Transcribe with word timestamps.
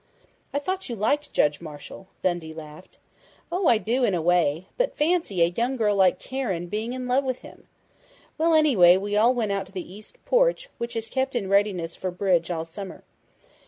"I 0.51 0.57
thought 0.57 0.89
you 0.89 0.95
liked 0.95 1.31
Judge 1.31 1.61
Marshall," 1.61 2.07
Dundee 2.23 2.55
laughed. 2.55 2.97
"Oh, 3.51 3.67
I 3.67 3.77
do 3.77 4.03
in 4.03 4.15
a 4.15 4.19
way.... 4.21 4.65
But 4.75 4.97
fancy 4.97 5.43
a 5.43 5.45
young 5.55 5.77
girl 5.77 5.95
like 5.95 6.17
Karen 6.17 6.65
being 6.65 6.93
in 6.93 7.05
love 7.05 7.23
with 7.23 7.41
him!... 7.41 7.67
Well, 8.35 8.55
anyway, 8.55 8.97
we 8.97 9.15
all 9.15 9.35
went 9.35 9.51
out 9.51 9.67
to 9.67 9.71
the 9.71 9.93
east 9.93 10.17
porch, 10.25 10.69
which 10.79 10.95
is 10.95 11.07
kept 11.07 11.35
in 11.35 11.49
readiness 11.49 11.95
for 11.95 12.09
bridge 12.09 12.49
all 12.49 12.65
summer. 12.65 13.03